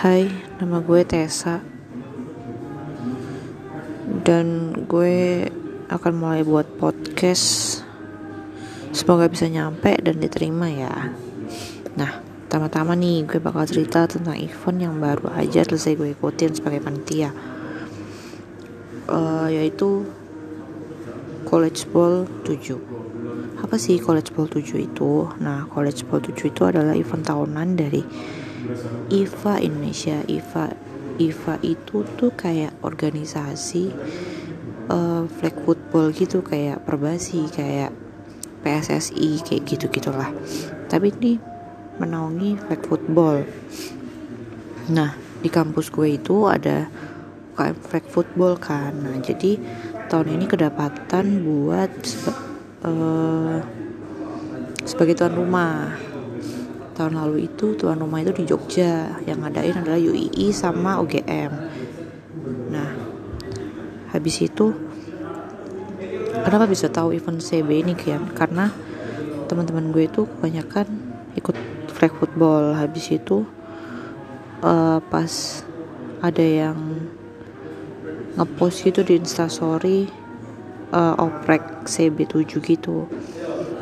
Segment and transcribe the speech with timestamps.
[0.00, 1.60] Hai, nama gue Tessa.
[4.24, 5.44] Dan gue
[5.92, 7.84] akan mulai buat podcast.
[8.96, 11.12] Semoga bisa nyampe dan diterima ya.
[12.00, 12.16] Nah,
[12.48, 17.36] pertama-tama nih gue bakal cerita tentang event yang baru aja selesai gue ikutin sebagai panitia.
[19.04, 20.08] Uh, Yaitu
[21.44, 25.28] College Ball 7 Apa sih College Ball 7 itu?
[25.44, 28.00] Nah, College Ball 7 itu adalah event tahunan dari
[29.10, 30.76] IFA Indonesia IFA
[31.20, 33.92] IFA itu tuh kayak organisasi
[34.88, 37.92] uh, flag football gitu kayak perbasi kayak
[38.60, 40.32] PSSI kayak gitu gitulah
[40.88, 41.32] tapi ini
[42.00, 43.44] menaungi flag football.
[44.88, 45.12] Nah
[45.44, 46.88] di kampus gue itu ada
[47.52, 48.96] UKM flag football kan.
[48.96, 49.60] Nah jadi
[50.08, 51.92] tahun ini kedapatan buat
[52.88, 53.60] uh,
[54.88, 55.92] sebagai tuan rumah
[57.00, 59.24] tahun lalu itu tuan rumah itu di Jogja.
[59.24, 61.52] Yang ngadain adalah UII sama UGM
[62.70, 62.94] nah
[64.14, 64.72] habis itu
[66.42, 68.30] kenapa bisa tahu event CB ini kian?
[68.32, 68.70] Karena
[69.50, 70.86] teman-teman gue itu kebanyakan
[71.34, 71.56] ikut
[71.90, 72.74] flag football.
[72.74, 73.46] Habis itu
[74.62, 75.62] uh, pas
[76.22, 76.78] ada yang
[78.38, 80.06] ngepost gitu di instastory
[80.94, 83.10] uh, oprek CB7 gitu.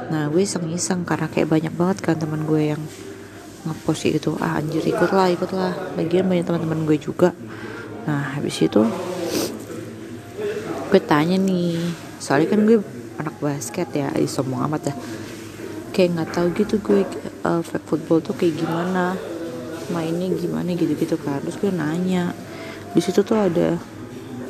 [0.08, 2.82] Nah gue iseng-iseng karena kayak banyak banget kan teman gue yang
[3.66, 4.38] ngepost gitu.
[4.38, 5.74] Ah anjir ikutlah ikutlah.
[5.98, 7.34] Bagian banyak teman-teman gue juga.
[8.06, 8.82] Nah habis itu
[10.88, 11.78] gue tanya nih.
[12.22, 12.78] Soalnya kan gue
[13.18, 14.94] anak basket ya eh, sombong amat ya.
[15.90, 17.00] Kayak nggak tahu gitu gue
[17.42, 19.18] uh, flag football tuh kayak gimana
[19.90, 21.42] mainnya gimana gitu-gitu kan.
[21.42, 22.30] Terus gue nanya
[22.94, 23.78] di situ tuh ada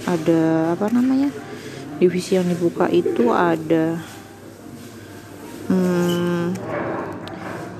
[0.05, 1.33] ada apa namanya?
[1.99, 3.99] Divisi yang dibuka itu ada
[5.67, 6.55] hmm,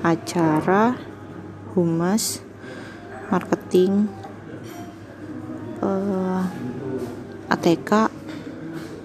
[0.03, 1.08] acara
[1.73, 2.41] humas
[3.29, 4.07] marketing
[5.83, 6.43] eh,
[7.49, 7.91] ATK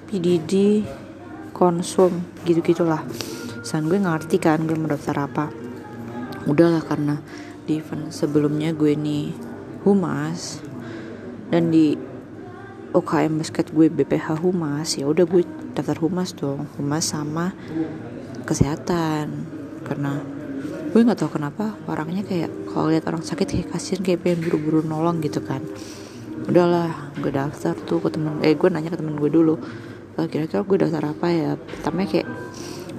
[0.08, 0.84] PDD
[1.54, 3.02] konsum gitu gitulah
[3.64, 5.48] san gue ngerti kan gue mau daftar apa.
[6.44, 7.16] Udahlah karena
[7.64, 9.32] di event sebelumnya gue nih
[9.88, 10.60] humas
[11.48, 11.96] dan di
[12.92, 16.68] UKM basket gue BPH humas ya udah gue daftar humas dong.
[16.76, 17.56] Humas sama
[18.44, 19.48] kesehatan
[19.88, 20.20] karena
[20.94, 24.86] gue nggak tahu kenapa orangnya kayak kalau lihat orang sakit kayak kasihan kayak pengen buru-buru
[24.86, 25.58] nolong gitu kan.
[26.46, 29.58] Udahlah gue daftar tuh ke temen eh gue nanya ke temen gue dulu
[30.14, 31.58] eh, kira-kira gue daftar apa ya?
[31.58, 32.30] Pertama kayak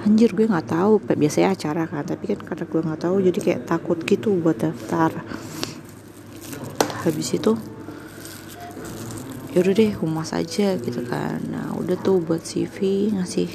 [0.03, 1.07] anjir gue nggak tahu.
[1.07, 5.16] Biasanya acara kan tapi kan karena gue nggak tahu jadi kayak takut gitu buat daftar.
[7.07, 7.56] Habis itu
[9.56, 11.39] yaudah deh humas aja gitu kan.
[11.47, 13.47] Nah udah tuh buat CV ngasih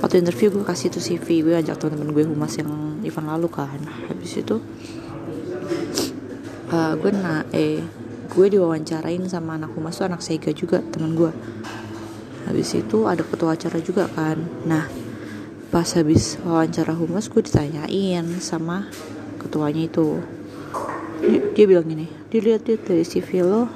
[0.00, 3.80] waktu interview gue kasih tuh CV gue ajak temen-temen gue humas yang event lalu kan.
[4.10, 4.60] Habis itu
[6.72, 7.80] uh, gue na eh
[8.34, 11.30] gue diwawancarain sama anak humas tuh anak Sega juga teman gue.
[12.44, 14.40] Habis itu ada ketua acara juga kan.
[14.66, 14.88] Nah
[15.70, 18.88] pas habis wawancara humas gue ditanyain sama
[19.38, 20.22] ketuanya itu.
[21.24, 23.70] Dia, dia bilang gini dilihat dia dari CV lo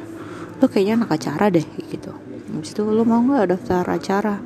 [0.58, 2.10] lo kayaknya anak acara deh gitu.
[2.50, 4.42] Habis itu lo mau nggak daftar acara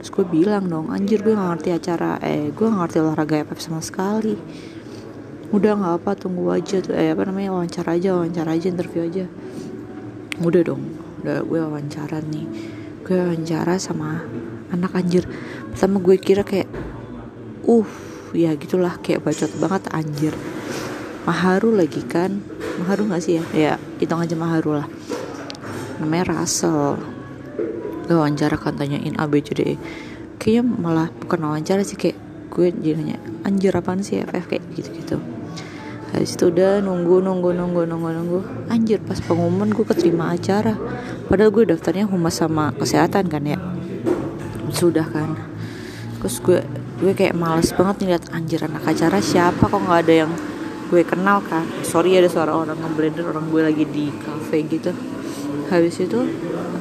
[0.00, 3.52] terus gue bilang dong anjir gue gak ngerti acara eh gue gak ngerti olahraga apa
[3.60, 4.32] sama sekali.
[5.52, 9.24] Udah nggak apa tunggu aja tuh eh apa namanya wawancara aja wawancara aja interview aja.
[10.40, 10.82] Udah dong
[11.20, 12.48] udah gue wawancara nih.
[13.04, 14.24] Gue wawancara sama
[14.72, 15.28] anak anjir.
[15.76, 16.70] Pertama gue kira kayak
[17.68, 17.90] uh
[18.32, 20.34] ya gitulah kayak bacot banget anjir.
[21.28, 22.40] Maharu lagi kan?
[22.80, 23.44] Maharu gak sih ya?
[23.52, 24.88] Ya hitung aja Maharu lah.
[26.00, 27.19] Namanya Russell
[28.10, 29.74] gue wawancara kan tanyain A B C D E.
[30.42, 32.18] Kayaknya malah bukan wawancara sih kayak
[32.50, 35.16] gue jadi nanya anjir apaan sih FF kayak gitu gitu
[36.10, 38.40] habis itu udah nunggu nunggu nunggu nunggu nunggu.
[38.66, 40.74] Anjir pas pengumuman gue keterima acara.
[41.30, 43.58] Padahal gue daftarnya humas sama kesehatan kan ya.
[44.74, 45.38] Sudah kan.
[46.18, 46.60] Terus gue
[46.98, 49.70] gue kayak males banget nih liat anjir anak acara siapa?
[49.70, 50.32] Kok nggak ada yang
[50.90, 54.90] gue kenal kan sorry ada suara orang ngeblender orang gue lagi di cafe gitu.
[55.70, 56.26] Habis itu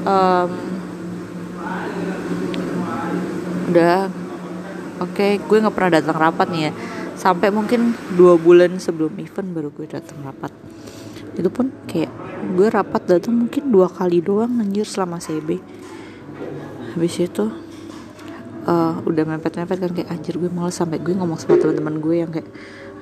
[0.10, 0.50] um,
[3.70, 4.10] udah.
[5.00, 6.72] Oke okay, gue nggak pernah datang rapat nih ya.
[7.16, 10.52] Sampai mungkin dua bulan sebelum event baru gue datang rapat.
[11.38, 12.12] Itu pun kayak
[12.58, 15.60] gue rapat datang mungkin dua kali doang anjir selama CB
[16.96, 17.46] habis itu
[18.66, 22.32] uh, udah mepet-mepet kan kayak anjir gue malah sampai gue ngomong sama teman-teman gue yang
[22.34, 22.50] kayak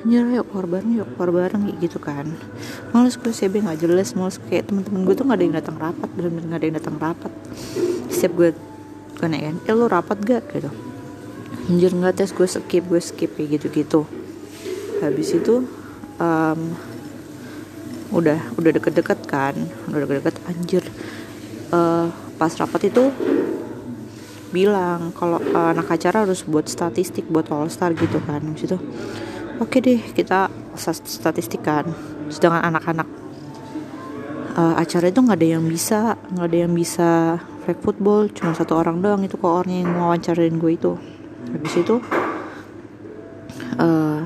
[0.03, 2.29] anjir ayo keluar bareng yuk keluar bareng gitu kan.
[2.93, 4.37] Males gue CB nggak jelas males.
[4.45, 7.31] Kayak teman-teman gue tuh nggak ada yang datang rapat bener-bener nggak ada yang datang rapat.
[8.11, 8.49] Setiap gue
[9.17, 9.55] kan ya kan?
[9.65, 10.69] Eh lo rapat gak gitu?
[11.67, 12.31] Anjir nggak tes.
[12.31, 14.01] Gue skip gue skip kayak gitu gitu
[15.01, 15.61] habis itu
[16.17, 16.59] um,
[18.09, 19.53] udah udah deket-deket kan?
[19.89, 20.35] Udah deket-deket.
[20.47, 20.83] Anjir.
[21.67, 22.07] Uh,
[22.39, 23.11] pas rapat itu
[24.55, 28.41] bilang kalau uh, anak acara harus buat statistik buat all star gitu kan.
[28.41, 28.77] Habis itu
[29.59, 30.47] oke okay deh kita
[31.03, 31.91] statistik kan.
[32.31, 33.07] Sedangkan anak-anak
[34.55, 37.09] uh, acara itu nggak ada yang bisa nggak ada yang bisa
[37.67, 40.95] flag football cuma satu orang doang itu kok orangnya yang wawancarain gue itu.
[41.51, 41.99] Habis itu
[43.75, 44.23] uh,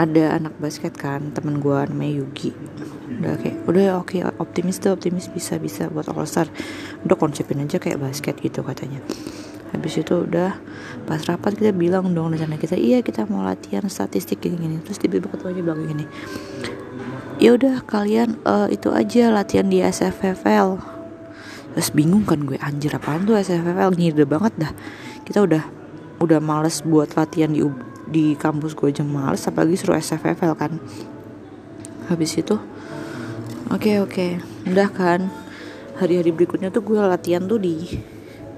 [0.00, 2.56] ada anak basket kan temen gue namanya Yugi.
[3.20, 6.48] Udah kayak udah oke okay, optimis tuh optimis bisa bisa buat all star
[7.04, 9.04] udah konsepin aja kayak basket gitu katanya.
[9.76, 10.56] Habis itu udah
[11.04, 14.76] pas rapat kita bilang dong rencana kita iya kita mau latihan statistik gini gini.
[14.80, 16.08] Terus tiba-tiba ketuanya bilang gini
[17.36, 20.95] ya udah kalian uh, itu aja latihan di SFFL
[21.76, 24.72] terus bingung kan gue anjir apaan tuh SFFL ngide banget dah.
[25.28, 25.60] Kita udah
[26.24, 27.60] udah males buat latihan di
[28.08, 30.80] di kampus gue aja males apalagi suruh SFFL kan.
[32.08, 32.56] Habis itu
[33.68, 34.08] oke okay, oke.
[34.08, 34.30] Okay.
[34.72, 35.28] udah kan
[36.00, 38.00] hari-hari berikutnya tuh gue latihan tuh di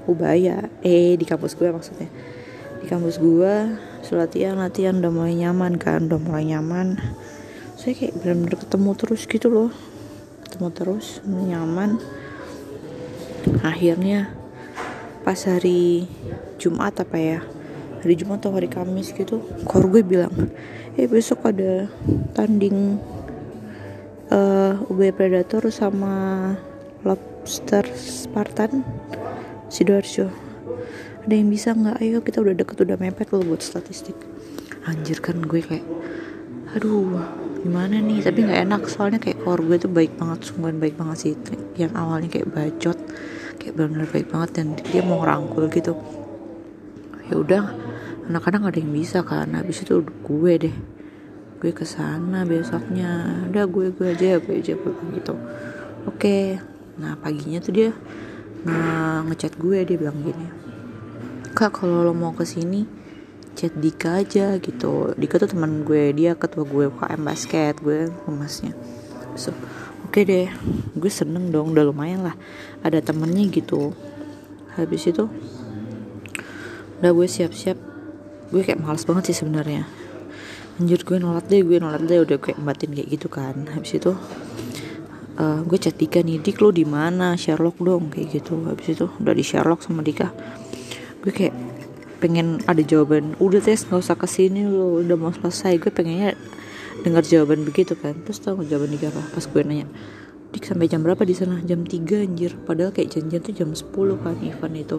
[0.07, 0.71] Ubaya.
[0.87, 2.07] Eh di kampus gue maksudnya.
[2.79, 3.55] Di kampus gue
[4.15, 7.03] latihan latihan udah mulai nyaman kan udah mulai nyaman.
[7.75, 9.75] Saya kayak benar-benar ketemu terus gitu loh.
[10.47, 11.99] Ketemu terus nyaman
[13.65, 14.33] akhirnya
[15.23, 16.09] pas hari
[16.57, 17.41] Jumat apa ya
[18.01, 20.33] hari Jumat atau hari Kamis gitu kor gue bilang
[20.95, 21.91] eh besok ada
[22.35, 22.99] tanding
[24.33, 26.55] uh, UB Predator sama
[27.05, 28.85] Lobster Spartan
[29.69, 30.33] Sidoarjo.
[31.29, 31.97] Ada yang bisa nggak?
[32.01, 34.17] Ayo kita udah deket udah mepet loh buat statistik.
[34.89, 35.85] Anjir kan gue kayak
[36.73, 37.21] aduh
[37.61, 38.25] gimana nih?
[38.25, 41.33] Tapi nggak enak soalnya kayak kor gue tuh baik banget sungguhan baik banget sih.
[41.77, 42.99] Yang awalnya kayak bacot
[43.59, 45.99] kayak benar-benar baik banget dan dia mau rangkul gitu.
[47.29, 47.63] Ya udah
[48.31, 49.53] anak-anak ada yang bisa kan.
[49.53, 50.77] Habis itu gue deh.
[51.59, 53.45] Gue ke sana besoknya.
[53.51, 55.35] Udah gue gue aja gue aja gue gitu.
[56.07, 56.63] Oke.
[56.97, 57.91] Nah paginya tuh dia
[58.63, 60.47] nah, ngechat gue dia bilang gini.
[61.53, 62.87] Kak kalau lo mau ke sini
[63.59, 65.13] chat Dika aja gitu.
[65.19, 68.73] Dika tuh teman gue dia ketua gue UKM basket gue emasnya
[69.39, 69.55] so
[70.05, 70.47] oke okay deh
[70.99, 72.35] gue seneng dong udah lumayan lah.
[72.83, 73.95] Ada temennya gitu.
[74.75, 75.31] Habis itu
[76.99, 77.79] udah gue siap-siap.
[78.51, 79.87] Gue kayak males banget sih sebenarnya.
[80.79, 83.67] Anjir gue nolak deh gue nolak deh udah kayak batin kayak gitu kan.
[83.71, 84.15] Habis itu
[85.39, 87.35] uh, gue chat Dika nih Dik lo di mana?
[87.39, 88.63] Sherlock dong kayak gitu.
[88.67, 90.31] Habis itu udah di Sherlock sama Dika.
[91.23, 91.55] Gue kayak
[92.19, 95.79] pengen ada jawaban udah tes nggak usah ke sini lo udah mau selesai.
[95.79, 96.35] Gue pengennya
[97.03, 98.15] dengar jawaban begitu kan.
[98.27, 99.87] Terus tau jawaban Dika apa pas gue nanya
[100.49, 101.61] Dik sampai jam berapa di sana?
[101.61, 102.57] Jam 3 anjir.
[102.57, 103.93] Padahal kayak janjian tuh jam 10
[104.25, 104.99] kan event itu.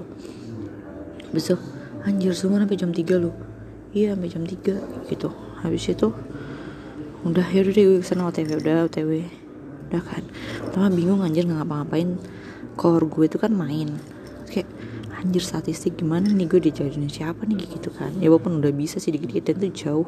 [1.34, 1.58] Besok
[2.06, 3.34] anjir semua sampai jam 3 lu.
[3.90, 5.30] Iya sampai jam 3 gitu.
[5.66, 6.14] Habis itu
[7.26, 9.26] udah yaudah deh gue ke sana otw udah otw
[9.90, 10.24] udah kan.
[10.70, 12.22] Pertama bingung anjir nggak ngapa-ngapain.
[12.78, 13.98] Core gue itu kan main.
[14.46, 14.70] Kayak
[15.18, 16.46] anjir statistik gimana nih?
[16.46, 17.58] Gue dijajarin siapa nih?
[17.74, 18.14] Gitu kan.
[18.22, 20.08] Ya walaupun udah bisa sih dikit-dikit dan tuh jauh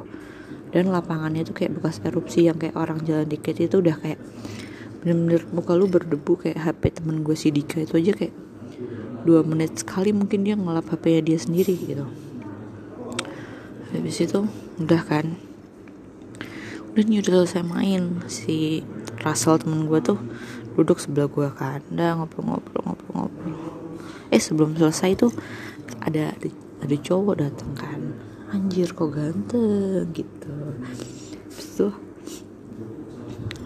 [0.72, 4.20] dan lapangannya tuh kayak bekas erupsi yang kayak orang jalan dikit itu udah kayak
[5.02, 8.36] bener-bener muka lu berdebu kayak HP temen gue si Dika itu aja kayak
[9.22, 12.06] dua menit sekali mungkin dia ngelap HP-nya dia sendiri gitu.
[13.92, 14.48] Habis itu
[14.80, 15.36] udah kan.
[16.96, 18.82] Udah nih udah selesai main si
[19.22, 20.18] Russell temen gue tuh
[20.80, 21.84] duduk sebelah gue kan.
[21.92, 23.82] Udah ngobrol-ngobrol-ngobrol-ngobrol
[24.32, 25.32] eh sebelum selesai tuh
[26.00, 26.32] ada
[26.80, 28.00] ada, cowok datang kan
[28.52, 30.56] anjir kok ganteng gitu.
[31.48, 31.88] Habis itu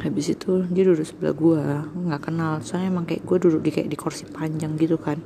[0.06, 1.62] habis itu dia duduk sebelah gue
[2.06, 5.18] nggak kenal soalnya emang kayak gue duduk di kayak di kursi panjang gitu kan.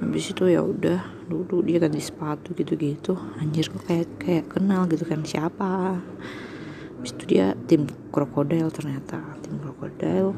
[0.00, 3.14] Habis itu ya udah duduk dia ganti sepatu gitu-gitu.
[3.38, 6.00] Anjir kok kayak kayak kenal gitu kan siapa?
[6.98, 10.32] Habis itu dia tim krokodil ternyata tim krokodil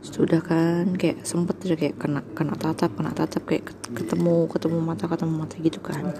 [0.00, 5.04] sudah kan kayak sempet dia kayak kena kena tatap kena tatap kayak ketemu ketemu mata
[5.04, 6.16] ketemu mata gitu kan.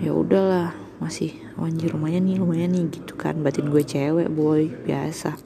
[0.00, 3.36] Ya udahlah masih anjir rumahnya nih lumayan nih gitu kan.
[3.44, 5.36] Batin gue cewek boy biasa.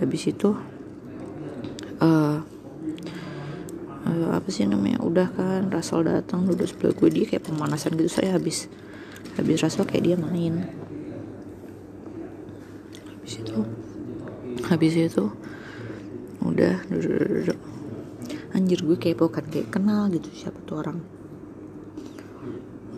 [0.00, 0.56] Habis itu
[2.00, 2.40] uh,
[4.08, 8.08] uh, apa sih namanya udah kan Rasel datang duduk sebelah gue dia kayak pemanasan gitu
[8.08, 8.72] saya habis
[9.36, 10.64] habis Rasel kayak dia main.
[13.20, 13.56] Habis itu
[14.72, 15.24] habis itu
[16.60, 17.58] udah
[18.52, 20.98] anjir gue kayak bukan kayak kenal gitu siapa tuh orang.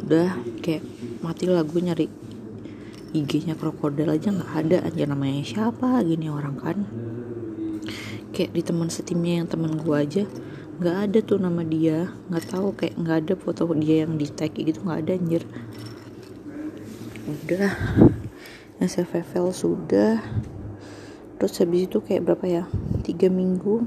[0.03, 0.83] Udah kayak
[1.23, 2.07] mati lah gue nyari
[3.13, 6.79] IG-nya krokodil aja nggak ada aja namanya siapa gini orang kan?
[8.33, 10.25] Kayak di teman setimnya yang teman gue aja
[10.83, 12.11] nggak ada tuh nama dia.
[12.33, 15.43] Nggak tahu kayak nggak ada foto dia yang di tag gitu nggak ada anjir.
[17.29, 17.73] Udah.
[18.83, 20.19] SFFL sudah
[21.43, 22.65] terus habis itu kayak berapa ya
[23.03, 23.83] tiga minggu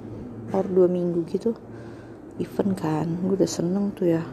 [0.51, 1.55] or dua minggu gitu
[2.35, 4.23] event kan gue udah seneng tuh ya.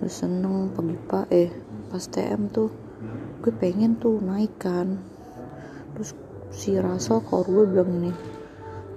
[0.00, 1.52] Udah seneng pagi pak eh
[1.92, 2.72] pas TM tuh
[3.44, 4.96] gue pengen tuh naik kan.
[5.92, 6.16] Terus
[6.48, 8.12] si Raso kor gue bilang ini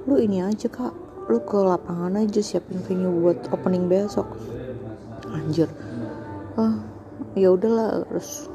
[0.08, 0.96] lu ini aja kak
[1.28, 4.32] lu ke lapangan aja siapin venue buat opening besok.
[5.36, 5.68] Anjir.
[6.56, 6.80] Ah
[7.36, 8.48] ya udahlah terus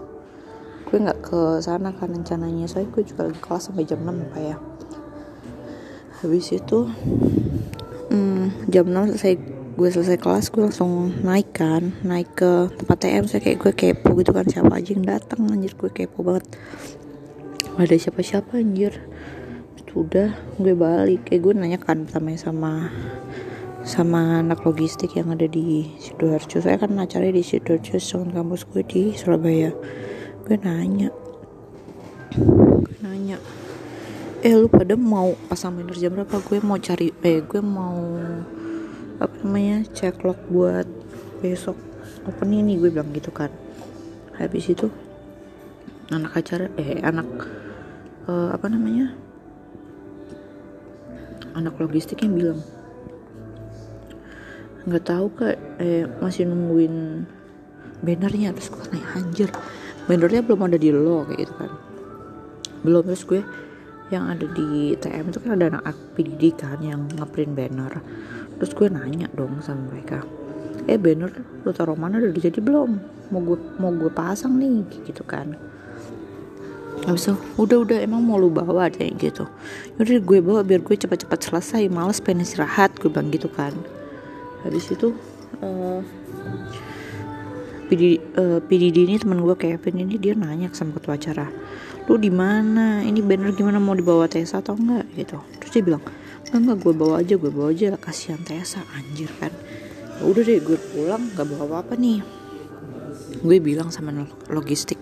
[0.94, 2.70] gue nggak ke sana kan rencananya.
[2.70, 4.56] Soalnya gue juga lagi kelas sampai jam 6 apa ya.
[6.22, 6.86] Habis itu
[8.14, 9.34] hmm, jam 6 selesai
[9.74, 11.98] gue selesai kelas gue langsung naik kan.
[12.06, 15.74] Naik ke tempat TM saya kayak gue kepo gitu kan siapa aja yang datang anjir
[15.74, 16.46] gue kepo banget.
[17.74, 18.94] Gak ada siapa-siapa anjir.
[19.90, 20.30] Sudah
[20.62, 21.26] gue balik.
[21.26, 22.72] Kayak gue nanya kan pertama sama
[23.82, 26.62] sama anak logistik yang ada di sidoarjo.
[26.62, 29.74] Saya kan acaranya di sidoarjo soal kampus gue di Surabaya
[30.44, 31.08] gue nanya.
[32.36, 33.40] Gue nanya.
[34.44, 36.36] Eh lu pada mau pasang banner jam berapa?
[36.44, 37.96] Gue mau cari eh gue mau
[39.16, 40.84] apa namanya cek log buat
[41.40, 41.80] besok
[42.28, 43.48] open ini gue bilang gitu kan.
[44.36, 44.92] Habis itu
[46.12, 47.48] anak acara eh anak
[48.28, 49.16] uh, apa namanya
[51.56, 52.60] anak logistik yang bilang
[54.84, 57.24] nggak tahu kak eh masih nungguin
[58.04, 58.52] bannernya.
[58.52, 59.48] Terus gue nanya anjir
[60.06, 61.70] bannernya belum ada di lo kayak gitu kan.
[62.84, 63.40] Belum terus gue
[64.12, 68.04] yang ada di TM itu kan ada anak PDD kan yang ngeprint banner.
[68.60, 70.22] Terus gue nanya dong sama mereka
[70.84, 71.32] eh banner
[71.64, 72.20] lu taruh mana?
[72.20, 72.90] Udah jadi belum?
[73.32, 75.56] Mau gue mau gue pasang nih gitu kan.
[77.04, 78.88] Habis itu udah udah emang mau lu bawa?
[78.92, 79.44] Kayak gitu.
[80.00, 83.72] Yaudah gue bawa biar gue cepat-cepat selesai Males pengen istirahat gue bilang gitu kan.
[84.64, 85.12] Habis itu
[85.60, 86.00] uh,
[87.90, 91.46] PDD, uh, PDD ini teman gue Kevin ini dia nanya sama ketua acara
[92.04, 93.00] lu di mana?
[93.00, 93.80] Ini banner gimana?
[93.80, 95.08] Mau dibawa Tessa atau enggak?
[95.16, 95.40] Gitu.
[95.56, 96.04] Terus dia bilang
[96.44, 99.48] enggak enggak gue bawa aja gue bawa aja kasihan Tessa anjir kan.
[100.20, 102.20] Ya udah deh gue pulang gak bawa apa, apa nih.
[103.40, 104.12] Gue bilang sama
[104.52, 105.00] logistik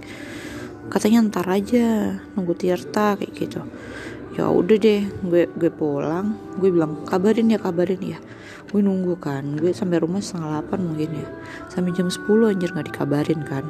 [0.92, 3.64] katanya ntar aja nunggu Tirta kayak gitu
[4.32, 6.36] ya udah deh gue gue pulang.
[6.56, 8.18] Gue bilang kabarin ya kabarin ya.
[8.72, 11.28] Gue nunggu kan gue sampai rumah setengah delapan mungkin ya.
[11.68, 13.64] Sampai jam 10 anjir nggak dikabarin kan.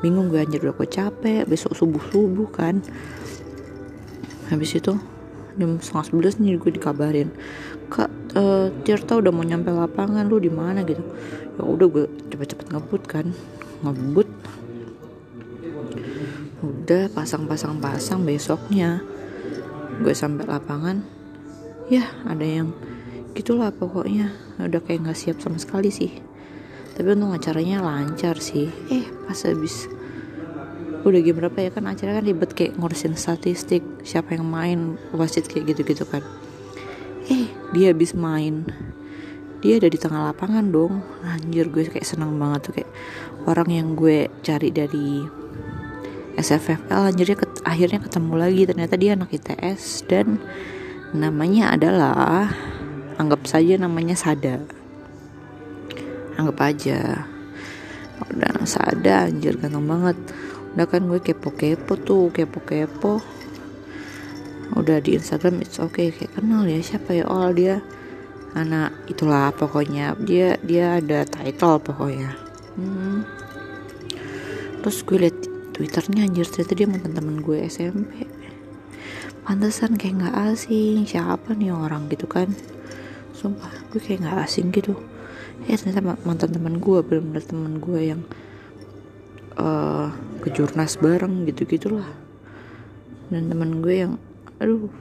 [0.00, 2.80] Bingung gue anjir udah gue capek besok subuh subuh kan.
[4.48, 4.96] Habis itu
[5.60, 7.28] jam setengah sebelas nih gue dikabarin.
[7.92, 10.80] Kak uh, Tirta udah mau nyampe lapangan lu di mana?
[10.80, 11.04] Gitu.
[11.60, 13.26] Ya udah gue cepet-cepet ngebut kan.
[13.84, 14.28] Ngebut.
[16.60, 19.04] Udah pasang-pasang pasang besoknya
[20.00, 21.04] gue sampai lapangan
[21.92, 22.72] ya ada yang
[23.34, 24.32] gitulah pokoknya.
[24.60, 26.10] Udah kayak nggak siap sama sekali sih.
[26.94, 28.68] Tapi untung acaranya lancar sih.
[28.90, 29.86] Eh pas habis
[31.00, 31.70] udah game berapa ya?
[31.72, 36.24] Kan acara kan ribet kayak ngurusin statistik siapa yang main wasit kayak gitu-gitu kan.
[37.30, 38.66] Eh dia habis main.
[39.60, 41.04] Dia ada di tengah lapangan dong.
[41.24, 42.90] Anjir gue kayak seneng banget tuh kayak
[43.48, 45.24] orang yang gue cari dari
[46.40, 48.62] SFFL anjirnya ket, akhirnya ketemu lagi.
[48.68, 50.40] Ternyata dia anak ITS dan
[51.10, 52.50] namanya adalah
[53.18, 54.62] anggap saja namanya Sada.
[56.38, 57.26] Anggap aja.
[58.30, 60.16] Udah Sada anjir ganteng banget.
[60.76, 63.18] Udah kan gue kepo-kepo tuh kepo-kepo.
[64.78, 66.14] Udah di Instagram it's okay.
[66.14, 67.26] Kayak kenal ya siapa ya?
[67.26, 67.82] Oh dia
[68.54, 70.14] anak itulah pokoknya.
[70.22, 72.50] Dia dia ada title pokoknya.
[72.78, 73.26] Hmm.
[74.80, 75.49] terus gue liat
[75.80, 76.44] twitternya anjir.
[76.44, 78.28] Ternyata dia mantan temen gue SMP
[79.48, 81.08] pantesan kayak nggak asing.
[81.08, 82.52] Siapa nih orang gitu kan?
[83.32, 84.94] Sumpah gue kayak nggak asing gitu.
[85.64, 88.20] Ya ternyata mantan teman gue benar-benar teman gue yang
[89.56, 90.12] uh,
[90.44, 92.08] ke jurnas bareng gitu gitulah
[93.28, 94.12] dan teman gue yang
[94.60, 94.92] aduh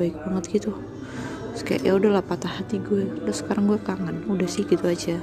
[0.00, 0.72] baik banget gitu.
[1.52, 3.06] Terus kayak ya udahlah patah hati gue.
[3.22, 4.24] Terus sekarang gue kangen.
[4.26, 5.20] Udah sih gitu aja.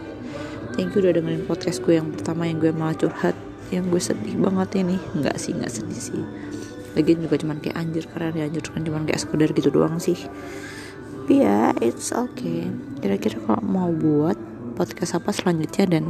[0.76, 4.38] Thank you udah dengerin podcast gue yang pertama yang gue malah curhat yang gue sedih
[4.38, 4.98] banget ini.
[5.16, 6.24] Nggak sih nggak sedih sih.
[6.96, 10.18] Lagian juga cuman kayak anjir karena dianjurkan cuman kayak sekedar gitu doang sih.
[11.26, 12.70] Tapi ya it's okay.
[13.02, 14.38] Kira-kira kalau mau buat
[14.78, 16.04] podcast apa selanjutnya dan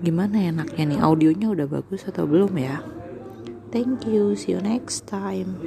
[0.00, 0.98] gimana ya enaknya nih?
[1.04, 2.80] Audionya udah bagus atau belum ya?
[3.68, 4.32] Thank you.
[4.32, 5.60] See you next time